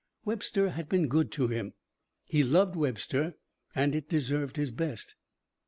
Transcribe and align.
Webster 0.25 0.71
had 0.71 0.89
been 0.89 1.07
good 1.07 1.31
to 1.33 1.47
him. 1.47 1.73
He 2.25 2.43
loved 2.43 2.75
Webster 2.75 3.35
and 3.75 3.93
it 3.93 4.09
deserved 4.09 4.55
his 4.55 4.71
best. 4.71 5.13